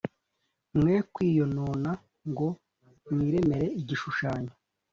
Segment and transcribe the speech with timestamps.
[0.79, 1.91] mwe kwiyonona
[2.29, 2.47] ngo
[3.11, 4.53] mwiremere igishushanyo